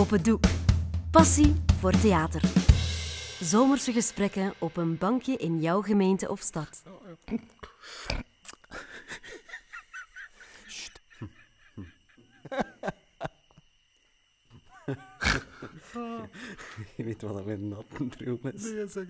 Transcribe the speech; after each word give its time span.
Open 0.00 0.22
doek. 0.22 0.44
Passie 1.10 1.54
voor 1.80 1.90
theater. 1.90 2.42
Zomerse 3.40 3.92
gesprekken 3.92 4.54
op 4.58 4.76
een 4.76 4.98
bankje 4.98 5.36
in 5.36 5.60
jouw 5.60 5.82
gemeente 5.82 6.28
of 6.28 6.40
stad. 6.40 6.82
Je 16.96 17.04
weet 17.04 17.22
wat 17.22 17.34
dat 17.34 17.46
met 17.46 17.60
natten 17.60 18.08
droom 18.08 18.40
is. 18.42 18.62
Nee, 18.62 18.86
zeg. 18.88 19.06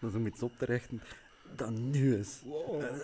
Dat 0.00 0.10
is 0.10 0.14
om 0.14 0.26
iets 0.26 0.42
op 0.42 0.52
te 0.58 0.64
richten 0.64 1.02
dat 1.56 1.70
nu 1.70 2.18
is. 2.18 2.40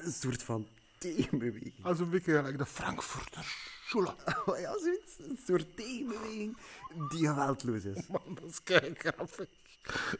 Een 0.05 0.13
soort 0.13 0.43
van 0.43 0.67
tegenbeweging. 1.01 1.73
Als 1.83 1.99
een 1.99 2.11
beetje 2.11 2.33
gelijk 2.33 2.59
de 2.59 2.67
Frankfurter 2.67 3.45
Schule. 3.87 4.15
Oh 4.47 4.59
ja, 4.59 4.79
zoiets. 4.79 5.19
Een 5.19 5.39
soort 5.47 5.77
tegenbeweging 5.77 6.57
die 7.09 7.27
geweldloos 7.27 7.85
is. 7.85 8.07
Man, 8.09 8.39
dat 8.41 8.51
is 8.51 8.63
kei 8.63 8.95
grappig. 8.99 9.49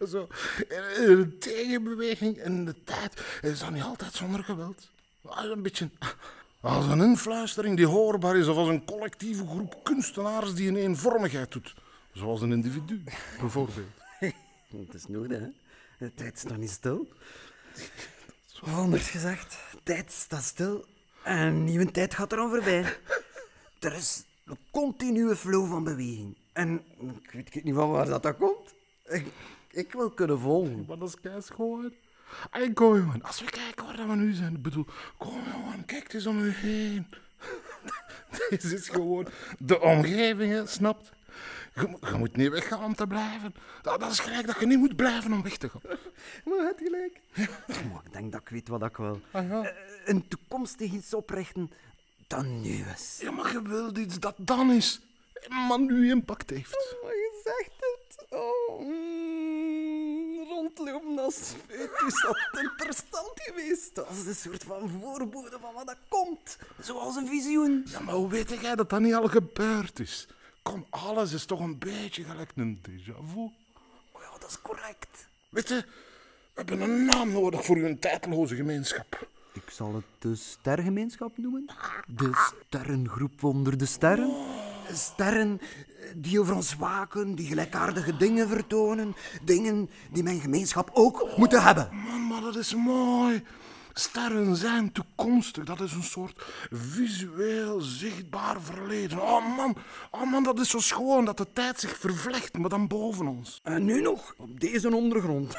Zo, 0.09 0.29
een 0.69 1.39
tegenbeweging 1.39 2.43
in 2.43 2.65
de 2.65 2.85
tijd 2.85 3.23
is 3.43 3.59
dat 3.59 3.71
niet 3.71 3.83
altijd 3.83 4.15
zonder 4.15 4.45
geweld. 4.45 4.89
Een 5.23 5.63
beetje 5.63 5.91
als 6.61 6.87
een 6.87 7.01
influistering 7.01 7.77
die 7.77 7.87
hoorbaar 7.87 8.37
is, 8.37 8.47
of 8.47 8.57
als 8.57 8.69
een 8.69 8.85
collectieve 8.85 9.47
groep 9.47 9.85
kunstenaars 9.85 10.55
die 10.55 10.69
een 10.69 10.77
eenvormigheid 10.77 11.53
doet. 11.53 11.75
Zoals 12.13 12.41
een 12.41 12.53
individu, 12.53 13.03
bijvoorbeeld. 13.41 13.77
Het 14.87 14.95
is 14.95 15.07
nodig, 15.07 15.39
hè? 15.39 15.49
De 15.99 16.15
tijd 16.15 16.39
staat 16.39 16.57
niet 16.57 16.71
stil. 16.71 17.09
Anders 18.61 19.11
gezegd, 19.11 19.57
tijd 19.83 20.13
staat 20.13 20.43
stil 20.43 20.85
en 21.23 21.39
een 21.39 21.65
nieuwe 21.65 21.91
tijd 21.91 22.15
gaat 22.15 22.33
er 22.33 22.39
aan 22.39 22.51
voorbij. 22.51 22.97
Er 23.81 23.93
is 23.93 24.25
een 24.45 24.59
continue 24.71 25.37
flow 25.37 25.71
van 25.71 25.85
beweging. 25.85 26.37
En 26.53 26.83
ik 27.31 27.53
weet 27.53 27.65
niet 27.65 27.75
van 27.75 27.91
waar 27.91 28.07
dat, 28.07 28.23
dat 28.23 28.37
komt. 28.37 28.75
Ik, 29.05 29.27
ik 29.71 29.93
wil 29.93 30.11
kunnen 30.11 30.39
volgen. 30.39 30.85
Maar 30.89 30.99
dat 30.99 31.09
is 31.09 31.21
kei 31.21 31.43
schoon. 31.43 31.93
En 32.51 32.75
kom 32.75 32.97
jongen, 32.97 33.23
als 33.23 33.41
we 33.41 33.51
kijken 33.51 33.87
waar 33.87 34.09
we 34.09 34.15
nu 34.15 34.33
zijn, 34.33 34.55
ik 34.55 34.63
bedoel, 34.63 34.87
kom 35.17 35.43
jongen, 35.53 35.85
kijk 35.85 36.13
eens 36.13 36.27
om 36.27 36.39
u 36.39 36.51
heen. 36.51 37.07
Dit 38.51 38.65
is 38.65 38.89
gewoon 38.89 39.29
de 39.59 39.81
omgeving, 39.81 40.69
snapt? 40.69 41.13
Je, 41.75 41.89
mo- 41.89 41.99
je 42.11 42.15
moet 42.19 42.37
niet 42.37 42.51
weggaan 42.51 42.85
om 42.85 42.95
te 42.95 43.07
blijven. 43.07 43.55
Dat, 43.83 44.01
dat 44.01 44.11
is 44.11 44.19
gelijk 44.19 44.47
dat 44.47 44.61
je 44.61 44.67
niet 44.67 44.79
moet 44.79 44.97
blijven 44.97 45.33
om 45.33 45.43
weg 45.43 45.57
te 45.57 45.69
gaan. 45.69 45.81
Maar 46.45 46.55
je 46.57 46.63
hebt 46.63 46.81
gelijk. 46.83 47.21
Maar 47.93 48.05
ik 48.05 48.13
denk 48.13 48.33
dat 48.33 48.41
ik 48.41 48.49
weet 48.49 48.69
wat 48.69 48.83
ik 48.83 48.97
wil. 48.97 49.21
Ah, 49.31 49.49
ja. 49.49 49.63
Eh, 49.65 49.75
Een 50.05 50.29
toekomstig 50.29 50.93
iets 50.93 51.15
oprichten 51.15 51.71
dat 52.27 52.45
nu 52.45 52.85
is. 52.95 53.19
Ja, 53.21 53.31
maar 53.31 53.53
je 53.53 53.63
wilt 53.63 53.99
iets 53.99 54.19
dat 54.19 54.35
dan 54.39 54.71
is, 54.73 55.01
maar 55.69 55.81
nu 55.81 56.11
impact 56.11 56.51
heeft. 56.51 56.97
Maar 57.03 57.13
je 57.13 57.41
zegt 57.45 57.73
het. 57.81 58.27
Oh, 58.31 58.81
mm, 58.81 60.49
rondlopen 60.49 61.19
als 61.19 61.37
is 62.07 62.25
interessant 62.61 63.33
geweest. 63.35 63.95
Dat 63.95 64.07
is 64.11 64.27
een 64.27 64.35
soort 64.35 64.65
van 64.65 64.91
voorbode 65.01 65.57
van 65.61 65.75
wat 65.75 65.87
dat 65.87 65.97
komt. 66.09 66.59
Zoals 66.81 67.17
een 67.17 67.27
visioen. 67.29 67.83
Ja, 67.87 68.01
maar 68.01 68.15
hoe 68.15 68.29
weet 68.31 68.61
jij 68.61 68.75
dat 68.75 68.91
dat 68.91 69.01
niet 69.01 69.15
al 69.15 69.29
gebeurd 69.29 69.99
is? 70.01 70.29
Kom, 70.71 70.87
alles 70.91 71.33
is 71.33 71.45
toch 71.45 71.61
een 71.61 71.79
beetje 71.79 72.25
gelijk 72.25 72.51
een 72.55 72.81
déjà 72.89 73.17
vu. 73.33 73.41
Oh 74.13 74.21
ja, 74.23 74.39
dat 74.39 74.51
is 74.51 74.61
correct. 74.63 75.29
Weet 75.49 75.69
je, 75.69 75.75
we 75.75 75.87
hebben 76.55 76.81
een 76.81 77.05
naam 77.05 77.33
nodig 77.33 77.65
voor 77.65 77.77
uw 77.77 77.99
tijdloze 77.99 78.57
gemeenschap. 78.57 79.29
Ik 79.53 79.71
zal 79.71 79.95
het 79.95 80.05
de 80.19 80.35
sterrengemeenschap 80.35 81.39
noemen. 81.39 81.71
De 82.07 82.51
sterrengroep 82.67 83.45
onder 83.45 83.79
de 83.79 83.87
sterren. 83.87 84.31
Sterren 84.93 85.61
eh, 85.61 86.07
die 86.15 86.41
over 86.41 86.55
ons 86.55 86.77
waken, 86.77 87.35
die 87.35 87.47
gelijkaardige 87.47 88.17
dingen 88.17 88.49
vertonen. 88.49 89.15
Dingen 89.43 89.91
die 90.11 90.23
mijn 90.23 90.41
gemeenschap 90.41 90.91
ook 90.93 91.29
moeten 91.37 91.63
hebben. 91.63 91.89
Man, 91.93 92.27
maar 92.27 92.41
dat 92.41 92.57
is 92.57 92.75
mooi. 92.75 93.43
Sterren 94.01 94.57
zijn 94.57 94.93
toekomstig. 94.93 95.65
Dat 95.65 95.81
is 95.81 95.93
een 95.93 96.03
soort 96.03 96.43
visueel 96.71 97.81
zichtbaar 97.81 98.61
verleden. 98.61 99.23
Oh 99.23 99.57
man, 99.57 99.77
oh 100.11 100.31
man, 100.31 100.43
dat 100.43 100.59
is 100.61 100.71
zo 100.71 100.79
schoon 100.79 101.25
dat 101.25 101.37
de 101.37 101.47
tijd 101.53 101.81
zich 101.81 101.99
vervlecht, 101.99 102.59
maar 102.59 102.69
dan 102.71 102.89
boven 102.89 103.27
ons. 103.27 103.61
En 103.63 103.85
nu 103.85 104.01
nog, 104.01 104.35
op 104.37 104.61
deze 104.61 104.95
ondergrond. 104.95 105.55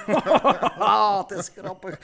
het 1.28 1.32
is 1.32 1.52
grappig 1.56 2.00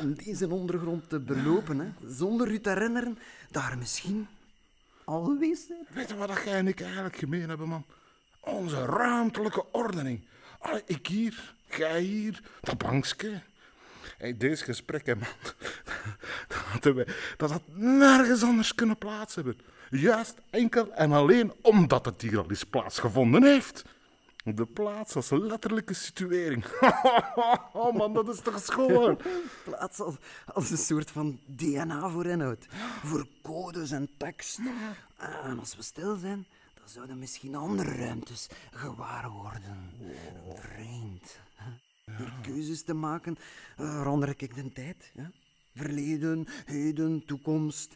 om 0.00 0.14
deze 0.14 0.48
ondergrond 0.48 1.08
te 1.08 1.20
belopen, 1.20 1.78
hè, 1.78 1.88
zonder 2.06 2.48
u 2.48 2.60
te 2.60 2.68
herinneren 2.68 3.18
dat 3.50 3.62
er 3.70 3.78
misschien 3.78 4.28
al 5.04 5.24
geweest 5.24 5.68
bent. 5.68 5.88
Weet 5.90 6.08
je 6.08 6.16
wat 6.16 6.28
dat 6.28 6.42
jij 6.44 6.58
en 6.58 6.68
ik 6.68 6.80
eigenlijk 6.80 7.16
gemeen 7.16 7.48
hebben, 7.48 7.68
man? 7.68 7.84
Onze 8.40 8.84
ruimtelijke 8.84 9.64
ordening. 9.72 10.24
Allee, 10.58 10.82
ik 10.86 11.06
hier, 11.06 11.54
jij 11.66 12.00
hier, 12.00 12.42
dat 12.60 12.78
bankske. 12.78 13.42
Hey, 14.18 14.36
deze 14.36 14.64
gesprekken, 14.64 15.18
man, 15.18 15.28
dat 16.72 16.84
hadden 16.84 16.94
wij, 16.94 17.14
dat 17.36 17.50
had 17.50 17.62
nergens 17.74 18.42
anders 18.42 18.74
kunnen 18.74 18.98
plaats 18.98 19.34
hebben. 19.34 19.58
Juist 19.90 20.34
enkel 20.50 20.92
en 20.92 21.12
alleen 21.12 21.52
omdat 21.62 22.04
het 22.04 22.22
hier 22.22 22.38
al 22.38 22.50
eens 22.50 22.64
plaatsgevonden 22.64 23.42
heeft. 23.42 23.84
De 24.44 24.66
plaats 24.66 25.16
als 25.16 25.30
letterlijke 25.30 25.94
situering. 25.94 26.64
Oh 27.74 27.96
man, 27.96 28.12
dat 28.12 28.28
is 28.28 28.40
toch 28.40 28.62
schoon? 28.62 29.18
Plaats 29.64 30.00
als, 30.00 30.14
als 30.46 30.70
een 30.70 30.78
soort 30.78 31.10
van 31.10 31.38
DNA 31.46 32.08
voor 32.08 32.26
inhoud. 32.26 32.66
Voor 33.04 33.26
codes 33.42 33.90
en 33.90 34.08
tekst. 34.16 34.58
En 35.42 35.58
als 35.58 35.76
we 35.76 35.82
stil 35.82 36.16
zijn, 36.16 36.46
dan 36.74 36.88
zouden 36.88 37.18
misschien 37.18 37.54
andere 37.54 37.96
ruimtes 37.96 38.48
gewaar 38.72 39.30
worden. 39.30 39.90
Vreemd. 40.54 41.38
hè. 41.54 41.70
Door 42.18 42.32
keuzes 42.42 42.82
te 42.82 42.94
maken 42.94 43.36
eh, 43.76 43.96
verander 43.96 44.28
ik 44.28 44.54
de 44.54 44.72
tijd. 44.72 45.10
Ja? 45.14 45.30
Verleden, 45.74 46.46
heden, 46.66 47.22
toekomst. 47.26 47.92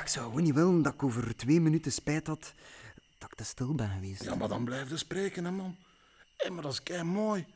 Ik 0.00 0.08
zou 0.08 0.26
gewoon 0.26 0.42
niet 0.42 0.54
willen 0.54 0.82
dat 0.82 0.94
ik 0.94 1.02
over 1.02 1.36
twee 1.36 1.60
minuten 1.60 1.92
spijt 1.92 2.26
had 2.26 2.52
dat 3.18 3.30
ik 3.30 3.36
te 3.36 3.44
stil 3.44 3.74
ben 3.74 3.90
geweest. 3.90 4.24
Ja, 4.24 4.34
maar 4.34 4.48
dan 4.48 4.64
blijf 4.64 4.88
je 4.88 4.96
spreken, 4.96 5.44
hè, 5.44 5.50
man. 5.50 5.76
Hé, 6.36 6.50
maar 6.50 6.62
dat 6.62 6.72
is 6.72 6.82
kei 6.82 7.02
mooi. 7.02 7.46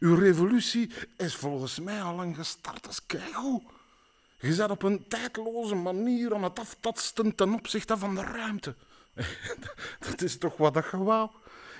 Uw 0.00 0.14
revolutie 0.14 0.90
is 1.16 1.34
volgens 1.34 1.80
mij 1.80 2.02
al 2.02 2.14
lang 2.14 2.36
gestart. 2.36 2.82
Dat 2.82 2.92
is 2.92 3.06
keigoed. 3.06 3.62
Je 4.40 4.54
zet 4.54 4.70
op 4.70 4.82
een 4.82 5.08
tijdloze 5.08 5.74
manier 5.74 6.34
aan 6.34 6.42
het 6.42 6.58
aftatsten 6.58 7.34
ten 7.34 7.54
opzichte 7.54 7.98
van 7.98 8.14
de 8.14 8.22
ruimte. 8.22 8.74
Dat 10.10 10.22
is 10.22 10.38
toch 10.38 10.56
wat 10.56 10.74
dat 10.74 10.90
je? 10.90 11.28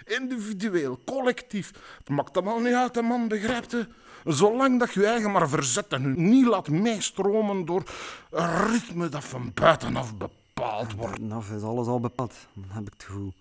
Individueel, 0.05 1.01
collectief. 1.05 1.73
Het 1.99 2.09
maakt 2.09 2.37
allemaal 2.37 2.61
niet 2.61 2.75
uit, 2.75 2.95
hè, 2.95 3.03
man, 3.03 3.29
begrijpt 3.29 3.71
je? 3.71 3.87
Zolang 4.25 4.79
dat 4.79 4.93
je 4.93 5.07
eigen 5.07 5.33
maar 5.33 5.49
verzet 5.49 5.93
en 5.93 6.03
je 6.03 6.09
niet 6.09 6.47
laat 6.47 6.69
meestromen 6.69 7.65
door 7.65 7.83
een 8.31 8.67
ritme 8.67 9.09
dat 9.09 9.25
van 9.25 9.51
buitenaf 9.55 10.17
bepaald 10.17 10.93
wordt. 10.93 11.19
Buitenaf 11.19 11.51
is 11.51 11.63
alles 11.63 11.87
al 11.87 12.01
bepaald, 12.01 12.35
dan 12.53 12.65
heb 12.69 12.87
ik 12.87 12.93
het 12.93 13.03
gevoel. 13.05 13.33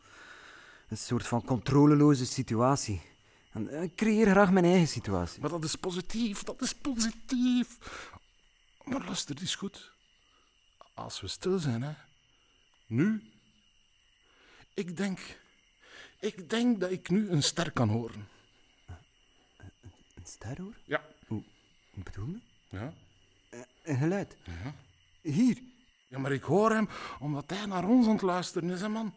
Een 0.89 0.97
soort 0.97 1.27
van 1.27 1.43
controleloze 1.43 2.25
situatie. 2.25 3.01
En 3.51 3.69
eh, 3.69 3.81
ik 3.81 3.95
creëer 3.95 4.27
graag 4.27 4.51
mijn 4.51 4.65
eigen 4.65 4.87
situatie. 4.87 5.41
Maar 5.41 5.49
dat 5.49 5.63
is 5.63 5.75
positief, 5.75 6.43
dat 6.43 6.61
is 6.61 6.73
positief. 6.73 7.77
Maar 8.83 9.05
luister 9.05 9.35
eens 9.39 9.55
goed. 9.55 9.91
Als 10.93 11.21
we 11.21 11.27
stil 11.27 11.59
zijn, 11.59 11.81
hè. 11.81 11.93
Nu. 12.87 13.31
Ik 14.73 14.97
denk... 14.97 15.19
Ik 16.23 16.49
denk 16.49 16.79
dat 16.79 16.91
ik 16.91 17.09
nu 17.09 17.29
een 17.29 17.43
ster 17.43 17.71
kan 17.71 17.89
horen. 17.89 18.27
Een 20.15 20.25
ster 20.25 20.61
hoor? 20.61 20.73
Ja. 20.83 21.01
Hoe 21.27 21.43
bedoel 21.93 22.27
je? 22.27 22.39
Ja. 22.77 22.93
Een 23.83 23.97
geluid. 23.97 24.35
Hier. 25.21 25.61
Ja, 26.07 26.19
maar 26.19 26.31
ik 26.31 26.43
hoor 26.43 26.71
hem 26.71 26.89
omdat 27.19 27.49
hij 27.49 27.65
naar 27.65 27.87
ons 27.87 28.05
aan 28.05 28.13
het 28.13 28.21
luisteren 28.21 28.69
is, 28.69 28.81
hè, 28.81 28.89
man. 28.89 29.13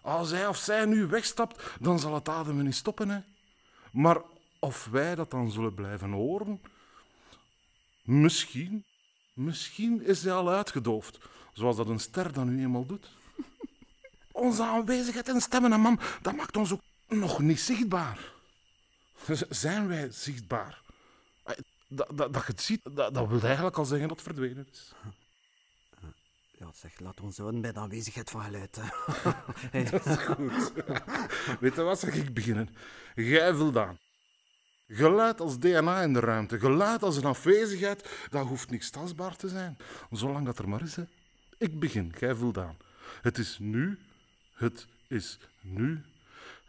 Als 0.00 0.30
hij 0.30 0.48
of 0.48 0.56
zij 0.56 0.84
nu 0.84 1.06
wegstapt, 1.06 1.62
dan 1.80 1.98
zal 1.98 2.14
het 2.14 2.28
ademen 2.28 2.64
niet 2.64 2.74
stoppen, 2.74 3.08
hè. 3.08 3.20
Maar 3.92 4.22
of 4.58 4.84
wij 4.84 5.14
dat 5.14 5.30
dan 5.30 5.50
zullen 5.50 5.74
blijven 5.74 6.10
horen... 6.10 6.60
Misschien, 8.02 8.84
misschien 9.32 10.02
is 10.02 10.22
hij 10.24 10.32
al 10.32 10.50
uitgedoofd. 10.50 11.18
Zoals 11.52 11.76
dat 11.76 11.88
een 11.88 12.00
ster 12.00 12.32
dan 12.32 12.54
nu 12.54 12.62
eenmaal 12.62 12.86
doet. 12.86 13.10
Onze 14.44 14.62
aanwezigheid 14.62 15.28
en 15.28 15.40
stemmen, 15.40 15.72
hè, 15.72 15.78
man, 15.78 16.00
dat 16.22 16.36
maakt 16.36 16.56
ons 16.56 16.72
ook 16.72 16.80
nog 17.08 17.38
niet 17.38 17.60
zichtbaar. 17.60 18.32
Zijn 19.48 19.88
wij 19.88 20.10
zichtbaar? 20.10 20.82
Dat, 21.88 22.08
dat, 22.14 22.32
dat 22.32 22.46
je 22.46 22.52
het 22.52 22.62
ziet, 22.62 22.80
dat, 22.82 23.14
dat 23.14 23.28
wil 23.28 23.40
eigenlijk 23.42 23.76
al 23.76 23.84
zeggen 23.84 24.08
dat 24.08 24.16
het 24.16 24.26
verdwenen 24.26 24.68
is. 24.72 24.92
Ja, 26.58 26.70
zeg, 26.74 27.00
laat 27.00 27.20
ons 27.20 27.36
houden 27.36 27.60
bij 27.60 27.72
de 27.72 27.78
aanwezigheid 27.78 28.30
van 28.30 28.42
geluid. 28.42 28.78
hè. 28.80 29.86
Goed. 30.34 30.72
Weet 31.60 31.74
je 31.74 31.82
wat, 31.82 31.98
zeg 31.98 32.14
ik 32.14 32.34
beginnen? 32.34 32.76
Jij 33.14 33.54
Vuldaan. 33.54 33.98
Geluid 34.88 35.40
als 35.40 35.58
DNA 35.58 36.02
in 36.02 36.12
de 36.12 36.20
ruimte, 36.20 36.58
geluid 36.58 37.02
als 37.02 37.16
een 37.16 37.24
afwezigheid, 37.24 38.26
dat 38.30 38.46
hoeft 38.46 38.70
niks 38.70 38.90
tastbaar 38.90 39.36
te 39.36 39.48
zijn. 39.48 39.76
Zolang 40.10 40.46
dat 40.46 40.58
er 40.58 40.68
maar 40.68 40.82
is, 40.82 40.96
hè. 40.96 41.04
Ik 41.58 41.80
begin, 41.80 42.14
jij 42.18 42.34
Vuldaan. 42.34 42.76
Het 43.22 43.38
is 43.38 43.58
nu, 43.58 43.98
het 44.54 44.86
is 45.08 45.38
nu, 45.60 46.02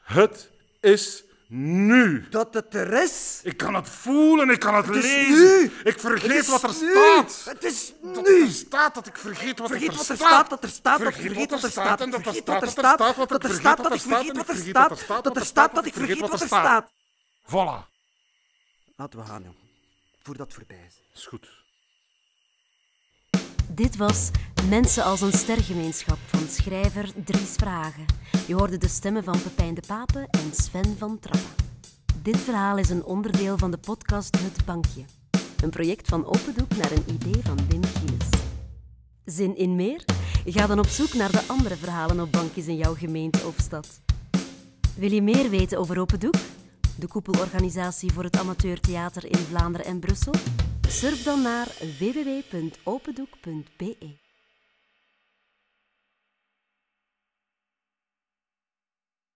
Het 0.03 0.49
is 0.79 1.23
nu. 1.47 2.29
Dat 2.29 2.53
het 2.53 2.73
er 2.75 2.93
is. 2.93 3.39
Ik 3.43 3.57
kan 3.57 3.73
het 3.75 3.89
voelen, 3.89 4.49
ik 4.49 4.59
kan 4.59 4.75
het, 4.75 4.85
Het 4.85 4.95
is 4.95 5.03
lezen. 5.03 5.35
nu. 5.61 5.71
Ik 5.83 5.99
vergeet 5.99 6.47
wat 6.47 6.63
er 6.63 6.69
nu. 6.81 6.91
staat. 6.91 7.41
Het 7.45 7.63
is 7.63 7.93
Dat 8.03 8.27
nu. 8.27 8.41
er 8.45 8.51
staat, 8.51 8.95
dat 8.95 9.07
ik 9.07 9.17
vergeet 9.17 9.59
wat 9.59 9.69
Vergeet 9.69 9.87
er 9.89 9.95
wat 9.95 10.09
er 10.09 10.15
staat. 10.15 10.49
dat 10.49 10.63
er 10.63 10.69
staat, 10.69 10.99
dat 10.99 11.07
ik 11.07 11.13
Vergeet 11.15 11.49
wat 11.49 11.63
er 11.63 11.69
staat 11.71 11.97
dat 11.99 12.13
er 12.13 12.21
vergeet 12.21 12.41
staat, 12.41 12.59
wat 13.15 13.31
er 13.31 13.39
dat 13.39 13.53
staat, 13.55 13.77
dat 13.77 13.91
er 13.91 13.93
staat, 13.93 13.93
dat 13.93 13.93
ik 13.93 14.01
vergeet 14.01 14.33
wat 14.77 14.91
er 14.91 14.97
staat, 14.97 15.23
dat 15.23 15.37
er 15.37 15.45
staat, 15.45 15.75
dat 15.75 15.85
ik 15.85 15.93
vergeet 15.93 16.19
wat 16.19 16.41
er 16.41 16.47
staat. 16.47 16.91
Voilà. 17.47 17.93
Laten 18.95 19.19
we 19.19 19.25
gaan, 19.25 19.43
jong. 19.43 19.55
Voordat 20.23 20.45
het 20.47 20.55
voorbij 20.55 20.85
is. 20.87 20.95
Is 21.15 21.25
goed. 21.25 21.49
Dit 23.69 23.97
was 23.97 24.29
Mensen 24.69 25.03
als 25.03 25.21
een 25.21 25.31
stergemeenschap 25.31 26.17
van 26.25 26.47
schrijver 26.49 27.11
Dries 27.23 27.53
Vragen. 27.55 28.05
Je 28.47 28.53
hoorde 28.53 28.77
de 28.77 28.87
stemmen 28.87 29.23
van 29.23 29.41
Pepijn 29.41 29.73
de 29.73 29.81
Pape 29.87 30.27
en 30.29 30.51
Sven 30.53 30.97
van 30.97 31.19
Trappen. 31.19 31.65
Dit 32.21 32.37
verhaal 32.37 32.77
is 32.77 32.89
een 32.89 33.03
onderdeel 33.03 33.57
van 33.57 33.71
de 33.71 33.77
podcast 33.77 34.39
Het 34.39 34.65
Bankje. 34.65 35.03
Een 35.63 35.69
project 35.69 36.07
van 36.07 36.25
Opendoek 36.25 36.75
naar 36.75 36.91
een 36.91 37.03
idee 37.07 37.41
van 37.43 37.57
Wim 37.69 37.83
Gilles. 37.83 38.29
Zin 39.25 39.57
in 39.57 39.75
meer? 39.75 40.03
Ga 40.45 40.67
dan 40.67 40.79
op 40.79 40.87
zoek 40.87 41.13
naar 41.13 41.31
de 41.31 41.43
andere 41.47 41.75
verhalen 41.75 42.19
op 42.19 42.31
bankjes 42.31 42.67
in 42.67 42.77
jouw 42.77 42.95
gemeente 42.95 43.45
of 43.45 43.55
stad. 43.57 44.01
Wil 44.95 45.11
je 45.11 45.21
meer 45.21 45.49
weten 45.49 45.77
over 45.79 45.99
Opendoek? 45.99 46.35
De 46.97 47.07
koepelorganisatie 47.07 48.13
voor 48.13 48.23
het 48.23 48.37
amateurtheater 48.37 49.25
in 49.25 49.37
Vlaanderen 49.37 49.85
en 49.85 49.99
Brussel? 49.99 50.33
Surf 50.87 51.23
dan 51.23 51.41
naar 51.41 51.67
www.opendoek.be. 51.99 54.24